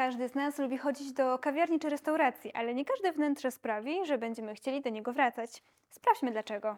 [0.00, 4.18] Każdy z nas lubi chodzić do kawiarni czy restauracji, ale nie każde wnętrze sprawi, że
[4.18, 5.62] będziemy chcieli do niego wracać.
[5.90, 6.76] Sprawdźmy dlaczego.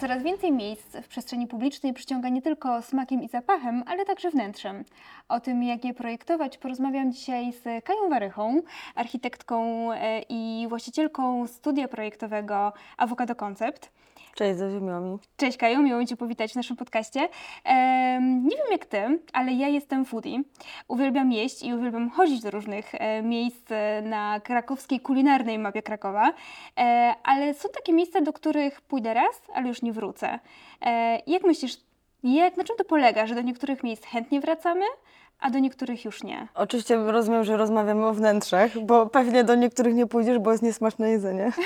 [0.00, 4.84] Coraz więcej miejsc w przestrzeni publicznej przyciąga nie tylko smakiem i zapachem, ale także wnętrzem.
[5.28, 8.62] O tym, jak je projektować, porozmawiam dzisiaj z Kają Warychą,
[8.94, 13.90] architektką e, i właścicielką studia projektowego Avocado Concept.
[14.38, 15.18] Cześć, Zosia, miło mi.
[15.36, 17.28] Cześć Kaju, miło mi Cię powitać w naszym podcaście.
[18.42, 20.42] Nie wiem jak Ty, ale ja jestem foodie.
[20.88, 26.32] Uwielbiam jeść i uwielbiam chodzić do różnych e, miejsc e, na krakowskiej kulinarnej mapie Krakowa,
[26.78, 30.38] e, ale są takie miejsca, do których pójdę raz, ale już nie wrócę.
[30.82, 31.76] E, jak myślisz,
[32.22, 34.84] jak, na czym to polega, że do niektórych miejsc chętnie wracamy,
[35.40, 36.48] a do niektórych już nie?
[36.54, 41.10] Oczywiście rozumiem, że rozmawiamy o wnętrzach, bo pewnie do niektórych nie pójdziesz, bo jest niesmaczne
[41.10, 41.52] jedzenie.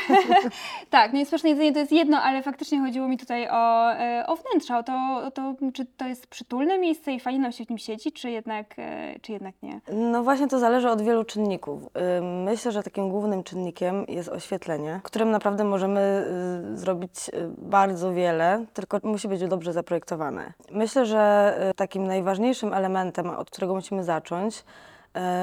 [0.90, 4.24] Tak, no i smaczne jedzenie to jest jedno, ale faktycznie chodziło mi tutaj o, e,
[4.26, 7.64] o wnętrza, o to, o to, czy to jest przytulne miejsce i fajnie nam się
[7.64, 9.80] w nim siedzi, czy jednak, e, czy jednak nie.
[9.92, 11.82] No właśnie to zależy od wielu czynników.
[12.18, 16.26] Ym, Myślę, że takim głównym czynnikiem jest oświetlenie, którym naprawdę możemy
[16.74, 20.52] y, zrobić y, bardzo wiele, tylko musi być dobrze zaprojektowane.
[20.70, 24.64] Myślę, że y, takim najważniejszym elementem, od którego musimy zacząć,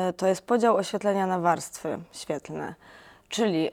[0.09, 2.75] y, to jest podział oświetlenia na warstwy świetlne.
[3.29, 3.69] Czyli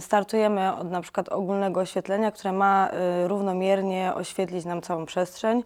[0.00, 2.88] startujemy od na przykład ogólnego oświetlenia, które ma
[3.24, 5.64] y, równomiernie oświetlić nam całą przestrzeń.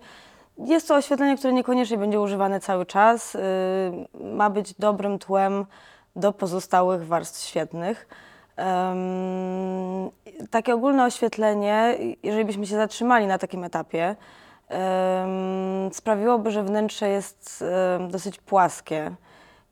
[0.58, 3.34] Jest to oświetlenie, które niekoniecznie będzie używane cały czas.
[3.34, 3.40] y,
[4.20, 5.66] Ma być dobrym tłem
[6.16, 8.08] do pozostałych warstw świetnych.
[8.56, 10.10] Em,
[10.50, 14.16] Takie ogólne oświetlenie, jeżeli byśmy się zatrzymali na takim etapie,
[15.92, 17.64] sprawiłoby, że wnętrze jest
[18.08, 19.10] dosyć płaskie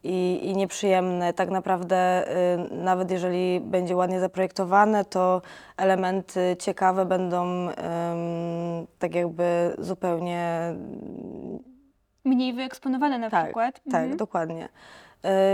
[0.05, 1.33] i, i nieprzyjemne.
[1.33, 2.25] Tak naprawdę,
[2.73, 5.43] y, nawet jeżeli będzie ładnie zaprojektowane, to
[5.77, 7.69] elementy ciekawe będą
[8.99, 10.75] tak jakby zupełnie
[12.25, 13.75] Mniej wyeksponowane na tak, przykład.
[13.75, 14.17] tak, Mhm.
[14.17, 14.69] dokładnie.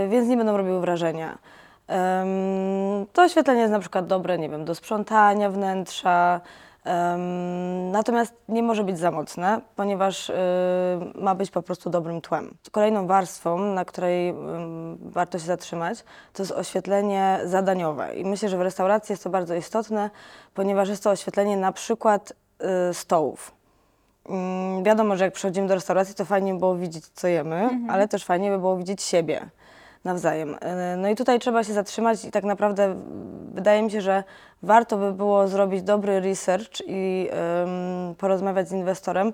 [0.05, 1.37] Y, więc nie będą robiły wrażenia.
[3.13, 6.41] To oświetlenie jest na przykład dobre, nie wiem, do sprzątania wnętrza,
[7.91, 10.33] natomiast nie może być za mocne, ponieważ y,
[11.15, 12.57] ma być po prostu dobrym tłem.
[12.71, 16.03] Kolejną warstwą, na której ym, warto się zatrzymać,
[16.33, 18.15] to jest oświetlenie zadaniowe.
[18.15, 20.09] I myślę, że w restauracji jest to bardzo istotne,
[20.53, 22.33] ponieważ jest to oświetlenie na przykład
[22.89, 23.51] y, stołów.
[24.29, 28.07] Mm, Wiadomo, że jak przychodzimy do restauracji, to fajnie by było widzieć, co jemy, ale
[28.07, 29.49] też fajnie by było widzieć siebie
[30.05, 30.53] nawzajem.
[30.53, 30.57] Y,
[30.97, 32.95] No i tutaj trzeba się zatrzymać i tak naprawdę
[33.53, 34.23] wydaje mi się, że
[34.63, 37.29] warto by było zrobić dobry research i
[38.17, 39.33] porozmawiać z inwestorem,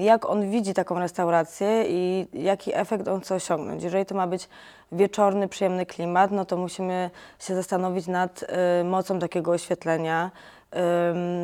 [0.00, 3.82] jak on widzi taką restaurację i jaki efekt on chce osiągnąć.
[3.82, 4.48] Jeżeli to ma być
[4.92, 8.44] wieczorny, przyjemny klimat, no to musimy się zastanowić nad
[8.80, 10.30] y, mocą takiego oświetlenia,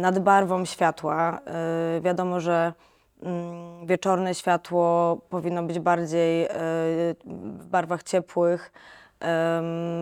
[0.00, 1.38] nad barwą światła.
[1.96, 2.72] Y, Wiadomo, że
[3.86, 6.48] wieczorne światło powinno być bardziej y,
[7.24, 8.72] w barwach ciepłych,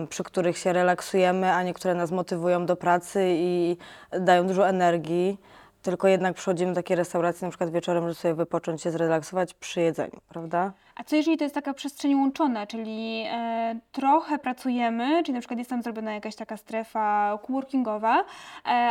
[0.09, 3.77] przy których się relaksujemy, a niektóre nas motywują do pracy i
[4.21, 5.39] dają dużo energii.
[5.83, 9.81] Tylko jednak przychodzimy do takiej restauracji na przykład wieczorem, żeby sobie wypocząć się, zrelaksować przy
[9.81, 10.73] jedzeniu, prawda?
[10.95, 15.59] A co jeżeli to jest taka przestrzeń łączona, czyli e, trochę pracujemy, czyli na przykład
[15.59, 18.25] jest tam zrobiona jakaś taka strefa coworkingowa, e,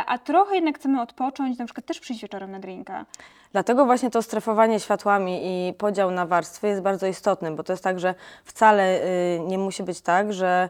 [0.06, 3.04] a trochę jednak chcemy odpocząć, na przykład też przyjść wieczorem na drinka.
[3.52, 7.84] Dlatego właśnie to strefowanie światłami i podział na warstwy jest bardzo istotny, bo to jest
[7.84, 8.14] tak, że
[8.44, 10.68] wcale y, nie musi być tak, że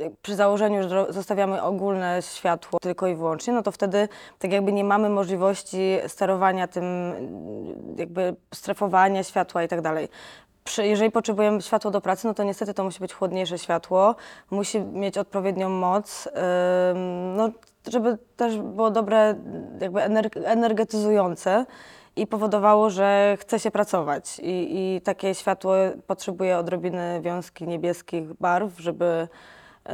[0.00, 4.08] y, przy założeniu, że zostawiamy ogólne światło tylko i wyłącznie, no to wtedy
[4.38, 10.08] tak jakby nie mamy możliwości sterowania tym, y, jakby strefowania światła i tak dalej.
[10.78, 14.14] Jeżeli potrzebujemy światło do pracy, no to niestety to musi być chłodniejsze światło,
[14.50, 16.28] musi mieć odpowiednią moc,
[17.36, 17.50] no,
[17.90, 19.34] żeby też było dobre,
[19.80, 21.66] jakby ener- energetyzujące
[22.16, 24.38] i powodowało, że chce się pracować.
[24.38, 25.74] I, I takie światło
[26.06, 29.28] potrzebuje odrobiny wiązki niebieskich barw, żeby,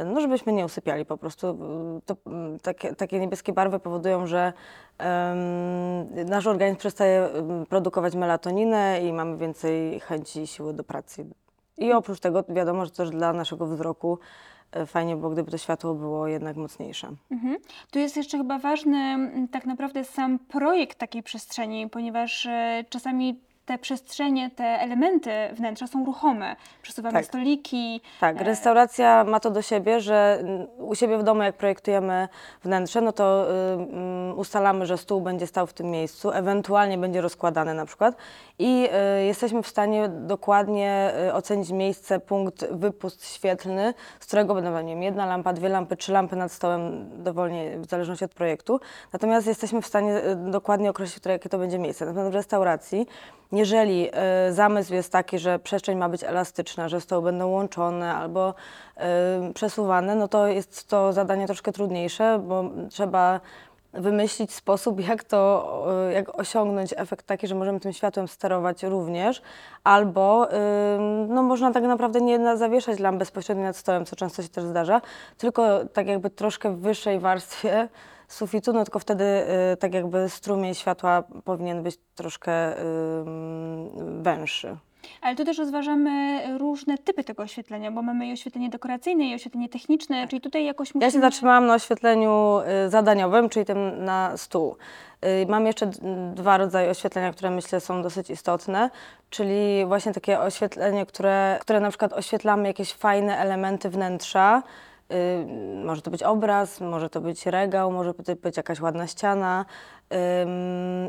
[0.05, 1.57] no, żebyśmy nie usypiali po prostu.
[2.05, 2.15] To,
[2.61, 4.53] takie, takie niebieskie barwy powodują, że
[4.97, 7.29] em, nasz organizm przestaje
[7.69, 11.25] produkować melatoninę i mamy więcej chęci i siły do pracy.
[11.77, 14.19] I oprócz tego wiadomo, że też dla naszego wzroku
[14.85, 17.09] fajnie było, gdyby to światło było jednak mocniejsze.
[17.31, 17.57] Mhm.
[17.91, 23.39] Tu jest jeszcze chyba ważny m, tak naprawdę sam projekt takiej przestrzeni, ponieważ e, czasami
[23.69, 26.55] te przestrzenie, te elementy wnętrza są ruchome.
[26.81, 27.25] Przesuwamy Tak.
[27.25, 28.01] stoliki.
[28.19, 30.43] Tak, e, restauracja ma to do siebie, że
[30.77, 32.27] u siebie w domu, jak projektujemy
[32.63, 37.21] wnętrze, no to y, mm, ustalamy, że stół będzie stał w tym miejscu, ewentualnie będzie
[37.21, 38.15] rozkładany na przykład
[38.59, 38.89] i
[39.21, 44.93] y, jesteśmy w stanie dokładnie y, ocenić miejsce, punkt, wypust świetlny, z którego będą, nie
[44.93, 48.79] wiem, jedna lampa, dwie lampy, trzy lampy nad stołem, dowolnie, w zależności od projektu.
[49.13, 52.05] Natomiast jesteśmy w stanie y, dokładnie określić, które, jakie to będzie miejsce.
[52.05, 53.07] Natomiast w restauracji,
[53.59, 54.09] jeżeli
[54.49, 58.53] y, zamysł jest taki, że przestrzeń ma być elastyczna, że stoły będą łączone albo
[59.49, 63.39] y, przesuwane, no to jest to zadanie troszkę trudniejsze, bo trzeba
[63.93, 69.41] wymyślić sposób, jak to, y, jak osiągnąć efekt taki, że możemy tym światłem sterować również,
[69.83, 70.47] albo
[71.27, 75.01] no można tak naprawdę nie zawieszać lamp bezpośrednio nad stołem, co często się też zdarza,
[75.37, 77.87] tylko tak jakby troszkę w wyższej warstwie
[78.33, 79.23] sufitu, no tylko wtedy
[79.73, 82.75] y, tak jakby strumień światła powinien być troszkę
[84.21, 84.77] węższy.
[85.21, 89.69] Ale tu też rozważamy różne typy tego oświetlenia, bo mamy i oświetlenie dekoracyjne, i oświetlenie
[89.69, 91.05] techniczne, czyli tutaj jakoś musimy...
[91.05, 94.75] Ja się zatrzymałam na oświetleniu y, zadaniowym, czyli tym na stół.
[95.25, 95.91] Y, Mam jeszcze
[96.33, 98.89] dwa rodzaje oświetlenia, które myślę są dosyć istotne,
[99.29, 104.63] czyli właśnie takie oświetlenie, które, które na przykład oświetlamy jakieś fajne elementy wnętrza.
[105.85, 109.65] Może to być obraz, może to być regał, może to być jakaś ładna ściana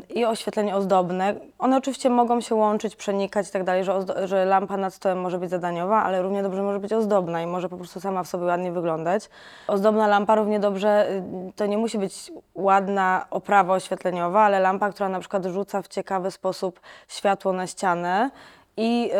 [0.09, 1.35] i oświetlenie ozdobne.
[1.59, 5.37] One oczywiście mogą się łączyć, przenikać i tak dalej, że, że lampa nad stołem może
[5.37, 8.45] być zadaniowa, ale równie dobrze może być ozdobna i może po prostu sama w sobie
[8.45, 9.29] ładnie wyglądać.
[9.67, 11.09] Ozdobna lampa równie dobrze,
[11.49, 15.87] y, to nie musi być ładna oprawa oświetleniowa, ale lampa, która na przykład rzuca w
[15.87, 18.29] ciekawy sposób światło na ścianę
[18.77, 19.11] i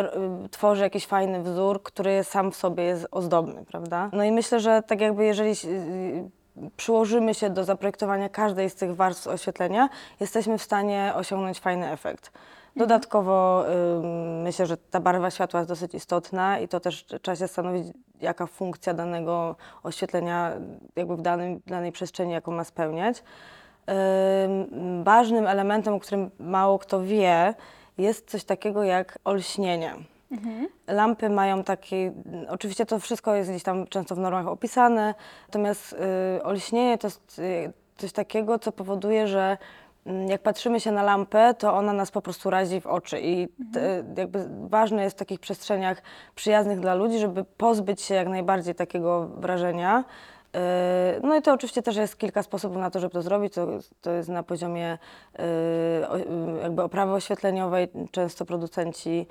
[0.45, 4.09] y, tworzy jakiś fajny wzór, który sam w sobie jest ozdobny, prawda?
[4.13, 8.95] No i myślę, że tak jakby jeżeli y, przyłożymy się do zaprojektowania każdej z tych
[8.95, 9.89] warstw oświetlenia,
[10.19, 12.31] jesteśmy w stanie osiągnąć fajny efekt.
[12.75, 13.65] Dodatkowo
[14.43, 17.87] myślę, że ta barwa światła jest dosyć istotna i to też trzeba się zastanowić,
[18.21, 20.51] jaka funkcja danego oświetlenia
[20.95, 23.23] jakby w danym, danej przestrzeni, jaką ma spełniać.
[24.43, 27.53] Ym, Ważnym elementem, o którym mało kto wie,
[28.01, 29.95] jest coś takiego jak olśnienie.
[30.87, 32.11] Lampy mają taki,
[32.49, 35.13] oczywiście to wszystko jest gdzieś tam często w normach opisane,
[35.47, 35.95] natomiast
[36.37, 39.57] y, olśnienie to jest y, coś takiego, co powoduje, że
[40.05, 43.47] mm, jak patrzymy się na lampę, to ona nas po prostu razi w oczy i
[43.73, 46.01] te, jakby ważne jest w takich przestrzeniach
[46.35, 50.03] przyjaznych dla ludzi, żeby pozbyć się jak najbardziej takiego wrażenia.
[50.53, 53.53] Yy, No i to oczywiście też jest kilka sposobów na to, żeby to zrobić.
[53.53, 53.67] To,
[54.01, 54.97] to jest na poziomie
[55.39, 55.45] yy,
[56.53, 57.87] yy, jakby oprawy oświetleniowej.
[58.11, 59.27] Często producenci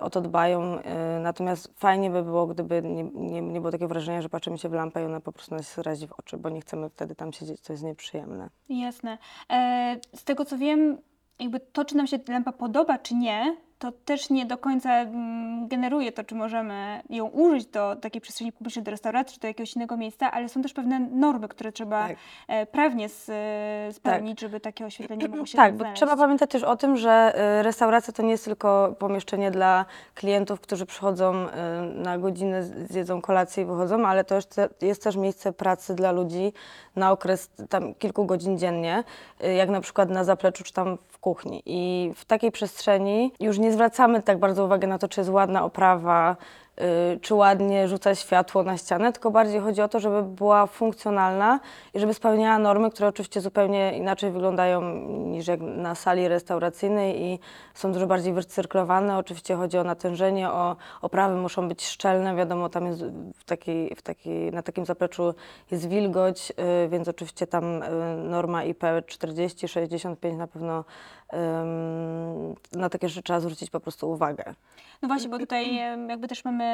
[0.00, 0.78] o to dbają.
[1.20, 4.72] Natomiast fajnie by było, gdyby nie, nie, nie było takiego wrażenia, że patrzymy się w
[4.72, 7.60] lampę i ona po prostu nas razi w oczy, bo nie chcemy wtedy tam siedzieć,
[7.60, 8.50] co jest nieprzyjemne.
[8.68, 9.18] Jasne.
[9.50, 10.98] E, z tego co wiem,
[11.38, 15.68] jakby to, czy nam się lampa podoba, czy nie, to też nie do końca mm,
[15.68, 19.76] generuje to, czy możemy ją użyć do takiej przestrzeni publicznej, do restauracji, czy do jakiegoś
[19.76, 22.16] innego miejsca, ale są też pewne normy, które trzeba Tak.
[22.48, 26.00] e, prawnie e, spełnić, żeby takie oświetlenie mogło się Tak, bo znaleźć.
[26.00, 27.32] trzeba pamiętać też o tym, że
[27.62, 29.84] restauracja to nie jest tylko pomieszczenie dla
[30.14, 31.46] klientów, którzy przychodzą
[31.94, 36.52] na godzinę, zjedzą kolację i wychodzą, ale to jest, jest też miejsce pracy dla ludzi
[36.96, 39.04] na okres tam kilku godzin dziennie,
[39.44, 41.62] y, jak na przykład na zapleczu czy tam w kuchni.
[41.66, 45.64] I w takiej przestrzeni już nie zwracamy tak bardzo uwagi na to, czy jest ładna
[45.64, 46.36] oprawa,
[47.20, 51.60] czy ładnie rzuca światło na ścianę, tylko bardziej chodzi o to, żeby była funkcjonalna
[51.94, 57.38] i żeby spełniała normy, które oczywiście zupełnie inaczej wyglądają niż jak na sali restauracyjnej i
[57.74, 59.18] są dużo bardziej wycyrklowane.
[59.18, 63.04] Oczywiście chodzi o natężenie, o oprawy muszą być szczelne, wiadomo, tam jest
[63.34, 63.44] w
[63.96, 65.34] w na takim zapleczu
[65.70, 66.52] jest wilgoć,
[66.84, 70.84] y, więc oczywiście tam y, norma IP40, 65 na pewno
[72.72, 74.54] na takie rzeczy trzeba zwrócić po prostu uwagę.
[75.02, 75.74] No właśnie, bo tutaj
[76.08, 76.64] jakby też mamy,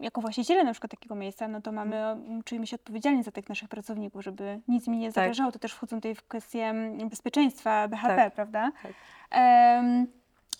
[0.00, 3.48] jako właściciele na przykład takiego miejsca, no to mamy, em, czujemy się odpowiedzialni za tych
[3.48, 5.52] naszych pracowników, żeby nic mi nie zagrażało.
[5.52, 6.74] To też wchodzą tutaj w kwestię
[7.10, 8.34] bezpieczeństwa BHP, Tak.
[8.34, 8.72] prawda?
[8.82, 8.92] Tak.
[9.30, 10.06] Em,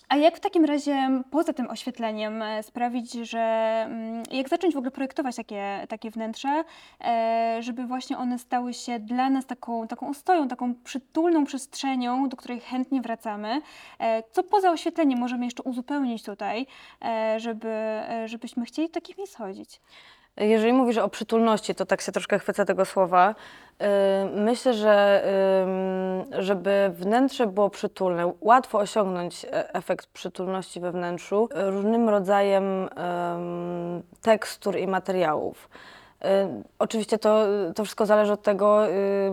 [0.09, 4.77] a jak w takim razie poza tym oświetleniem e, sprawić, że mm, jak zacząć w
[4.77, 6.63] ogóle projektować takie, takie wnętrza,
[7.01, 12.37] e, żeby właśnie one stały się dla nas taką, taką ostoją, taką przytulną przestrzenią, do
[12.37, 13.61] której chętnie wracamy.
[13.99, 16.67] E, Co poza oświetleniem możemy jeszcze uzupełnić tutaj,
[17.37, 19.81] żeby, żebyśmy chcieli takich miejsc chodzić?
[20.39, 23.35] Jeżeli mówisz o przytulności, to tak się troszkę chwycę tego słowa.
[24.35, 25.23] Myślę, że
[26.39, 32.89] żeby wnętrze było przytulne, łatwo osiągnąć e- efekt przytulności we wnętrzu różnym rodzajem
[34.21, 35.69] tekstur i materiałów.
[36.79, 37.45] Oczywiście to,
[37.75, 39.31] to wszystko zależy od tego, y,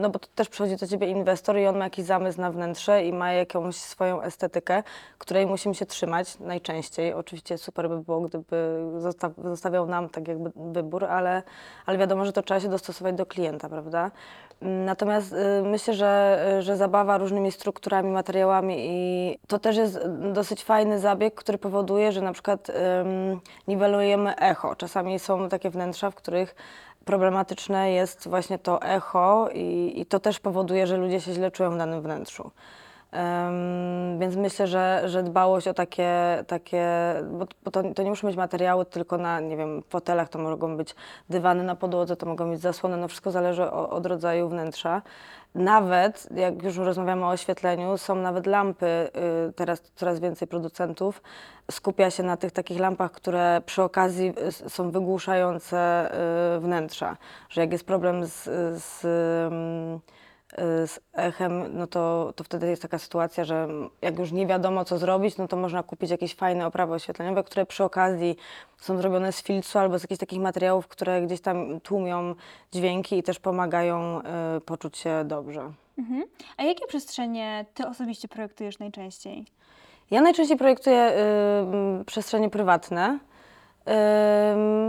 [0.00, 3.04] no bo to też przychodzi do ciebie inwestor i on ma jakiś zamysł na wnętrze
[3.04, 4.82] i ma jakąś swoją estetykę,
[5.18, 7.12] której musimy się trzymać najczęściej.
[7.12, 11.42] Oczywiście super by było, gdyby zosta- zostawiał nam tak jakby wybór, ale,
[11.86, 14.10] ale wiadomo, że to trzeba się dostosować do klienta, prawda?
[14.60, 19.98] Natomiast y, myślę, że, że zabawa różnymi strukturami, materiałami i to też jest
[20.32, 24.76] dosyć fajny zabieg, który powoduje, że na przykład ym, niwelujemy echo.
[24.76, 26.54] Czasami są takie wnętrza, w których
[27.04, 31.70] problematyczne jest właśnie to echo i, i to też powoduje, że ludzie się źle czują
[31.70, 32.50] w danym wnętrzu.
[33.12, 36.86] Em, więc myślę, że, że dbałość o takie, takie
[37.30, 40.76] bo, bo to, to nie muszą być materiały tylko na, nie wiem, fotelach, to mogą
[40.76, 40.94] być
[41.30, 45.02] dywany na podłodze, to mogą być zasłony, no wszystko zależy o, od rodzaju wnętrza.
[45.54, 49.10] Nawet, jak już rozmawiamy o oświetleniu, są nawet lampy,
[49.48, 51.22] y, teraz coraz więcej producentów
[51.70, 54.34] skupia się na tych takich lampach, które przy okazji
[54.66, 56.10] y, są wygłuszające
[56.56, 57.16] y, wnętrza,
[57.48, 58.44] że jak jest problem z,
[58.82, 59.06] z
[60.86, 63.68] z echem, no to, to wtedy jest taka sytuacja, że
[64.02, 67.66] jak już nie wiadomo co zrobić, no to można kupić jakieś fajne oprawy oświetleniowe, które
[67.66, 68.36] przy okazji
[68.78, 72.34] są zrobione z filcu albo z jakichś takich materiałów, które gdzieś tam tłumią
[72.72, 74.20] dźwięki i też pomagają
[74.56, 75.72] y, poczuć się dobrze.
[75.98, 76.24] Mhm.
[76.56, 79.44] A jakie przestrzenie ty osobiście projektujesz najczęściej?
[80.10, 81.12] Ja najczęściej projektuję
[82.00, 83.18] y, przestrzenie prywatne.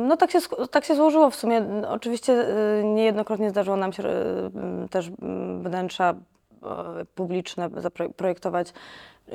[0.07, 0.39] No tak się,
[0.71, 1.65] tak się złożyło w sumie.
[1.87, 2.33] Oczywiście
[2.79, 5.11] y, niejednokrotnie zdarzyło nam się m, też
[5.59, 8.73] wnętrza e, publiczne zapro- projektować,
[9.29, 9.33] y,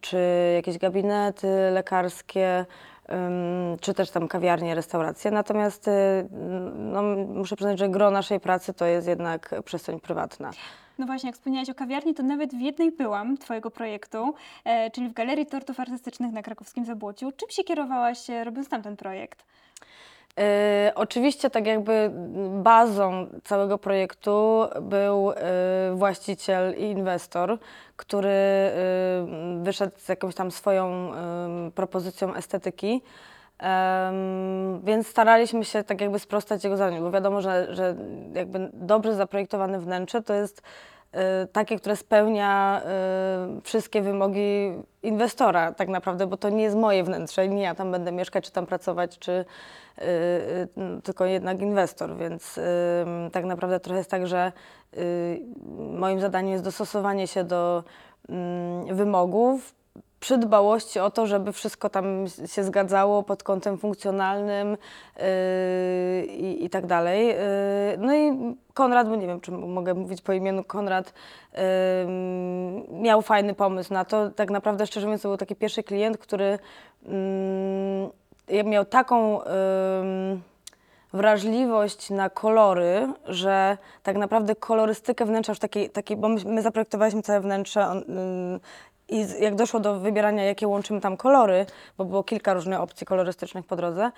[0.00, 0.18] czy
[0.54, 2.66] jakieś gabinety lekarskie,
[3.80, 5.30] czy też tam kawiarnie, restauracje.
[5.30, 5.90] Natomiast
[6.74, 10.50] no, muszę przyznać, że gro naszej pracy to jest jednak przestrzeń prywatna.
[10.98, 14.34] No właśnie, jak wspomniałaś o kawiarni, to nawet w jednej byłam Twojego projektu,
[14.64, 17.32] e, czyli w Galerii Tortów Artystycznych na krakowskim Zabłociu.
[17.32, 19.44] Czym się kierowałaś, e, robiąc tamten projekt?
[20.38, 22.10] E, oczywiście tak jakby
[22.62, 25.34] bazą całego projektu był e,
[25.94, 27.58] właściciel i inwestor,
[27.96, 28.72] który e,
[29.62, 33.02] wyszedł z jakąś tam swoją em, propozycją estetyki.
[34.84, 37.96] Więc staraliśmy się tak jakby sprostać jego zadaniu, bo wiadomo, że, że
[38.34, 40.62] jakby dobrze zaprojektowane wnętrze to jest
[41.12, 47.04] e, takie, które spełnia e, wszystkie wymogi inwestora tak naprawdę, bo to nie jest moje
[47.04, 50.68] wnętrze, nie ja tam będę mieszkać, czy tam pracować, czy y, y,
[51.02, 52.62] tylko jednak inwestor, więc y,
[53.32, 54.52] tak naprawdę trochę jest tak, że
[54.96, 55.40] y,
[55.76, 57.84] moim zadaniem jest dostosowanie się do
[58.92, 59.74] wymogów,
[60.24, 66.70] przy dbałości o to, żeby wszystko tam się zgadzało pod kątem funkcjonalnym yy, i, i
[66.70, 67.26] tak dalej.
[67.26, 67.34] Yy,
[67.98, 71.12] no i Konrad, bo nie wiem, czy mogę mówić po imieniu, Konrad
[71.52, 71.60] yy,
[72.90, 74.30] miał fajny pomysł na to.
[74.30, 76.58] Tak naprawdę, szczerze mówiąc, to był taki pierwszy klient, który
[78.48, 79.38] yy, miał taką...
[79.38, 80.54] Yy,
[81.14, 87.22] wrażliwość na kolory, że tak naprawdę kolorystykę wnętrza już takiej, takiej bo my, my zaprojektowaliśmy
[87.22, 88.60] całe wnętrze on, ym,
[89.14, 91.66] i jak doszło do wybierania, jakie łączymy tam kolory,
[91.98, 94.10] bo było kilka różnych opcji kolorystycznych po drodze,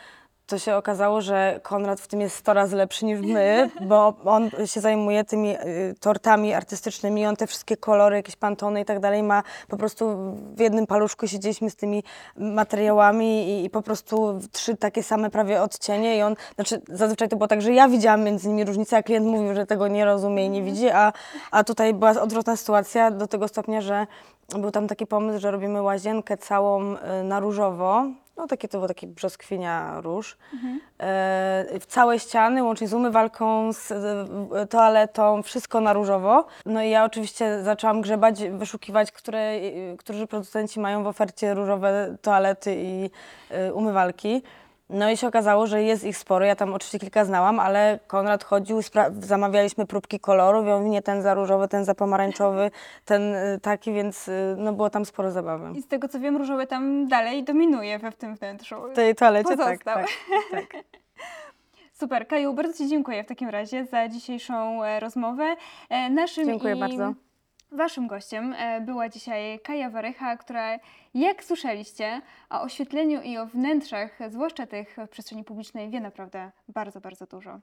[0.47, 4.50] to się okazało, że Konrad w tym jest 100 razy lepszy niż my, bo on
[4.67, 9.23] się zajmuje tymi y, tortami artystycznymi, on te wszystkie kolory, jakieś pantony i tak dalej
[9.23, 10.17] ma po prostu
[10.55, 12.03] w jednym paluszku siedzieliśmy z tymi
[12.37, 17.37] materiałami i, i po prostu trzy takie same prawie odcienie i on, znaczy zazwyczaj to
[17.37, 20.47] było tak, że ja widziałam między nimi różnicę, a klient mówił, że tego nie rozumie
[20.47, 21.12] i nie widzi, a,
[21.50, 24.07] a tutaj była odwrotna sytuacja do tego stopnia, że
[24.49, 28.88] był tam taki pomysł, że robimy łazienkę całą y, na różowo, no takie to było
[28.88, 30.37] takie brzoskwinia róż.
[30.99, 36.47] E, w całe ściany, łącznie z umywalką, z e, toaletą, wszystko na różowo.
[36.66, 39.52] No i ja oczywiście zaczęłam grzebać, wyszukiwać, które,
[39.99, 43.11] którzy producenci mają w ofercie różowe toalety i
[43.50, 44.43] e, umywalki.
[44.90, 46.45] No i się okazało, że jest ich sporo.
[46.45, 48.81] Ja tam oczywiście kilka znałam, ale Konrad chodził,
[49.21, 52.71] zamawialiśmy próbki kolorów i on nie ten za różowy, ten za pomarańczowy,
[53.05, 55.78] ten y, taki, więc y, no było tam sporo zabawy.
[55.78, 58.76] I z tego co wiem, różowy tam dalej dominuje we w tym wnętrzu.
[58.93, 59.95] W tej toalecie tak, Pozostał.
[59.95, 60.07] tak,
[60.50, 60.83] tak.
[62.00, 65.57] Super, Kaju, bardzo Ci dziękuję w takim razie za dzisiejszą e, rozmowę.
[65.88, 67.25] E, Naszym Dziękuję i bardzo.
[67.73, 70.78] Waszym gościem e, była dzisiaj Kaja Warycha, która,
[71.14, 77.00] jak słyszeliście, o oświetleniu i o wnętrzach, zwłaszcza tych w przestrzeni publicznej, wie naprawdę bardzo,
[77.00, 77.61] bardzo dużo.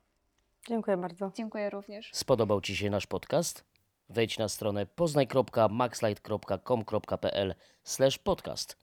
[0.67, 1.31] Dziękuję bardzo.
[1.36, 2.10] Dziękuję również.
[2.13, 3.65] Spodobał Ci się nasz podcast?
[4.10, 7.55] Wejdź na stronę poznaj.maxlight.com.pl
[8.24, 8.77] podcast.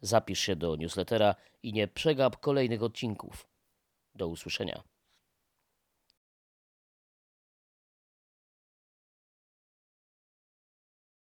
[0.00, 3.46] Zapisz się do newslettera i nie przegap kolejnych odcinków.
[4.14, 4.82] Do usłyszenia.